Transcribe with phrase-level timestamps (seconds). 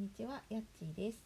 [0.00, 1.22] んにちは、やっちーです。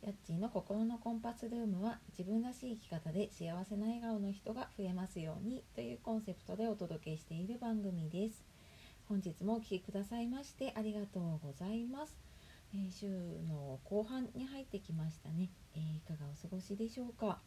[0.00, 8.42] やっちーの心のコンパスルームは自分らしい生き方で幸せな笑顔の人が増えますようにというコンセプトでお届けしている番組です。
[9.10, 12.16] 本日もお聴きくださいましてありがとうございます。
[12.72, 13.08] えー週
[13.46, 15.50] の後半に入ってきましたね。
[15.74, 17.40] えーいかがお過ごしでしょうか。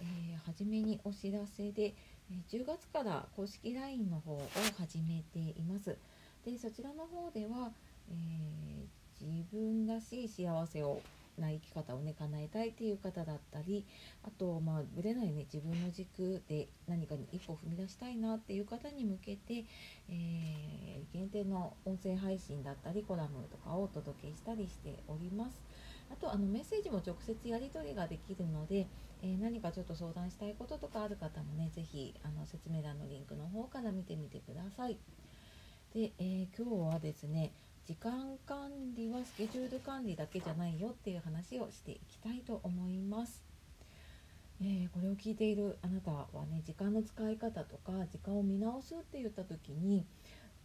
[0.00, 1.94] えー初めにお知らせで、
[2.30, 4.48] え10月から公式 LINE の方を
[4.78, 5.98] 始めています。
[6.46, 7.70] でそちらの方では、
[8.08, 8.97] えー
[9.50, 11.00] 分らしい幸せを
[11.38, 13.84] な生き方をね叶えたいっていう方だったり
[14.24, 19.64] あとまあぶれないね自分の軸で何かに一歩踏み出したいなっていう方に向けて、
[20.08, 25.62] えー限定の音声配信だったりコラムとかをお届けしたりしております。
[26.12, 28.86] あとあのメッセージも直接やり取りができるので、
[29.22, 34.98] えー何かちょっと相談したいこととかある方もね是非あの説明欄のリンクの方から見てみてください。
[35.94, 37.52] で、えー今日はですね
[37.88, 43.42] 時間管理はスケジュール管理だけじゃないよっていう話をしていきたいと思います。
[44.60, 50.04] えーこれを聞いているあなたはね時間の使い方とか時間を見直すって言った時に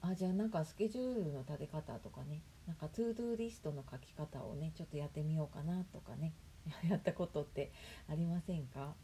[0.02, 6.34] あじゃあなんかスケジュールの立て方とかねなんか to do リストの書き方をねちょっとやってみようかなとかね
[6.90, 7.72] やったことって
[8.10, 8.96] ありませんか、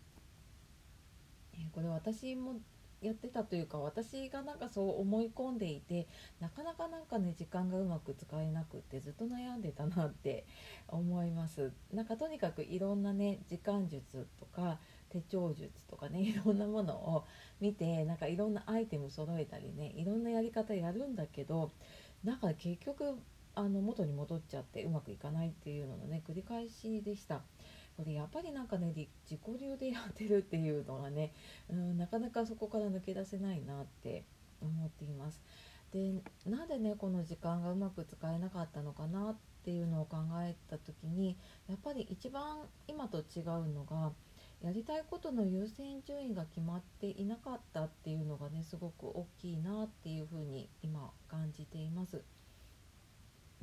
[1.54, 2.60] えーこれ私も
[3.02, 6.08] やってたというか私がなんかそう思い込んでいて
[6.40, 10.46] なかなかなんかね時間がうまく使えなくってずっと悩んでたなって
[10.88, 11.72] 思います。
[11.94, 17.26] なんかとにかくいろんなね時間術とか手帳術とかねいろんなものを
[17.60, 21.72] 見てなんかいろんなアイテム揃えたりねいろんなやり方やるんだけど
[22.24, 23.18] なんか結局
[23.56, 27.42] あの元に戻っちゃってうまくいかないっていうののね繰り返しでした。
[28.00, 31.34] これやっぱりなんかね自己流でやってるっていうのがね
[31.70, 34.24] うんなかなかそこから抜け出せないなって
[34.62, 35.42] 思っています
[35.92, 36.14] で
[36.46, 41.36] なんでねこの時間がうまく使えなかったのかなっていうのを考えた時に
[41.68, 44.14] やっぱり一番今と違うのが
[44.64, 52.24] やりたいことの優先順位が決まっていなかったっていうのがねすごく大きいなっていうふうに今感じています。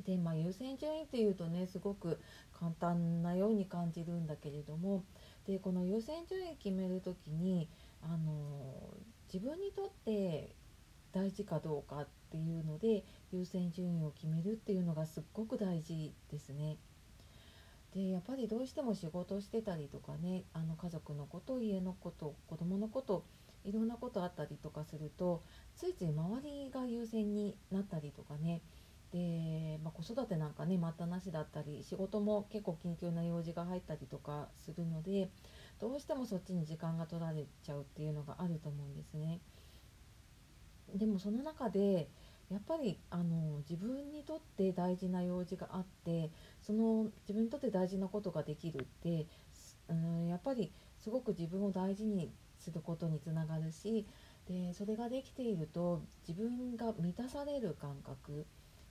[0.05, 2.19] でまあ優先順位っていうとねすごく
[2.57, 5.03] 簡単なように感じるんだけれども
[5.47, 7.69] でこの優先順位決める時に
[8.03, 8.93] あの
[9.31, 10.55] 自分にとって
[11.11, 16.77] 大事かどうかっていうので優先順位を決めるっていうのがすっごく大事ですね。
[17.93, 23.23] でやっぱりどうしても仕事してたりとかねあの家族のこと家のこと子供のこと
[23.63, 25.41] いろんなことあったりとかすると
[25.75, 28.61] ついつい周りが優先になったりとかね
[29.17, 35.29] で、まあ、子育てなんかね待ったなしだったり仕事も結構緊急な用事が入ったりとかするので
[35.79, 39.39] どうしてもそっちに時間が取られちゃうっていうのがあると思うんですね。
[40.95, 42.07] でもその中で
[42.49, 49.27] やっぱりあの自分にとって大事な用事があってその自分にとって大事なことができるって、
[49.89, 54.07] うん、やっぱりすごく自分を大事にすることにつながるし
[54.47, 58.45] でそれができていると自分が満たされる感覚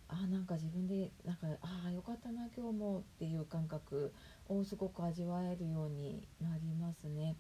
[0.09, 4.13] あなんか自分でなんかああよかったな今日もっていう感覚
[4.49, 7.37] をすごく味わえるようになりますね。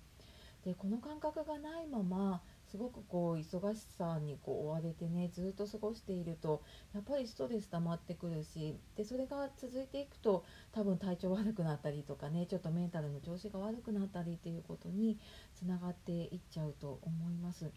[0.64, 6.60] でこの感覚がないまますごくこう忙しさにこう追われてねずっと過ごしていると
[6.92, 15.20] やっぱりストレス溜まってくるしでそれが続いていくと多分体調悪くなったりとかねちょっとメンタルの調子が悪くなったりっていうことに
[15.54, 17.70] つながっていっちゃうと思います。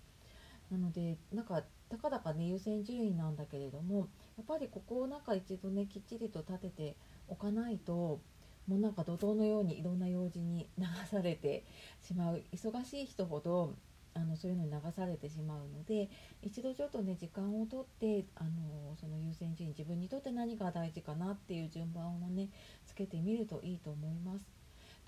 [0.71, 6.95] なのでなんかたかだかね優先順位なんだけれどもやっぱりここをなんか一度ねきっちりと立てて
[7.27, 8.19] おかないと
[8.67, 11.63] もうなんか怒涛のようにいろんな用事に流されて
[12.01, 13.75] しまう忙しい人ほど
[14.13, 16.09] あのそういうのに流されてしまうので
[16.41, 22.49] 一度ちょっとね時間をとってあのその優先順位自分にとって何が大事かなっていう順番をね
[22.85, 24.58] つけてみるといいと思います。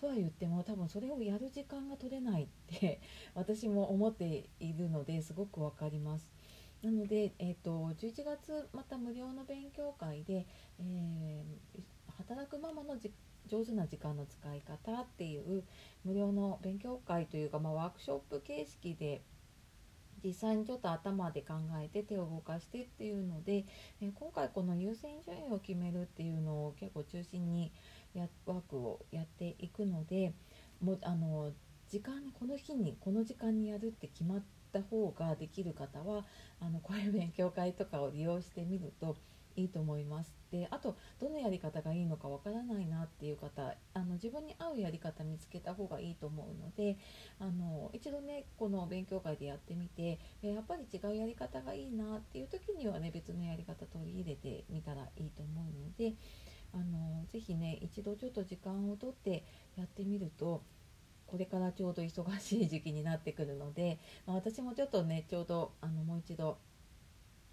[0.02, 3.00] とは言っても多分それをやる時間が取れないって
[3.36, 6.30] 私も思っているのですごくわかります。
[6.82, 10.48] なので、えー、と11月また無料の勉強会で、
[10.80, 11.82] えー
[12.18, 13.12] 働くママのじ
[13.48, 15.64] 上手な時間の使い方っていう
[16.04, 19.22] 無料の勉強会というか、まあ、ワークショップ形式で
[20.24, 23.66] 実際にちょっと頭で考えて手を動かしてっていうので、
[24.02, 27.72] えー今回この優先順位を決めるっていうのを結構中心に
[28.14, 30.34] やワークをやっていくので
[30.82, 31.52] もあの
[31.90, 36.26] 時間この日にこの時間にやるって決まった方ができる方は
[36.60, 39.16] あのこういう勉強会とかを利用してみると
[39.56, 40.34] いいと思います。
[40.52, 46.98] であとどのやり方がいいのかわからないなっていう方あの自分に合うやり方見つけた方がいいと思うので
[47.40, 56.16] あの一度ねこの勉強会でやってみてやっぱり違うやり方がいいなっていう時にはね別のやり方取り入れてみたらいいと思うので
[56.74, 59.44] あのぜひね一度ちょっと時間をとって
[59.78, 60.64] やってみると
[61.28, 66.58] これからちょうど忙しい時期になってくるので、 まあ、私もちょっとねちょうどあのもう一度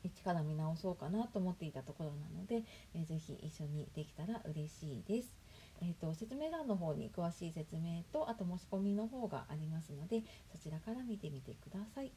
[0.02, 5.32] 一から見直そうかなと思っていたところなので、えー、ぜひ一緒にできたら嬉しいです。
[5.80, 12.10] えーと、説明欄の方に詳しい説明とあと申し込みの方がありますのでそちらから見てみてください。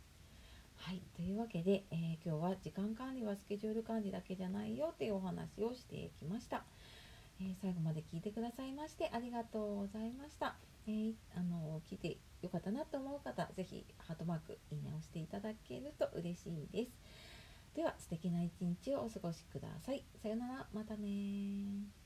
[0.83, 6.63] はい、というわけで、えー、今日は時間管理はスケジュール管理だけじゃないよっていうお話をしてきました。
[7.39, 10.55] えー、最後まで聞いてくださいましてありがとうございました。
[10.87, 16.91] えー、あの聞いてよかったなと思う方、ぜひハートマーク、いいねをしていただけると嬉しいです。
[17.75, 20.03] では素敵な一日をお過ごしください。
[20.21, 22.00] さようなら、またね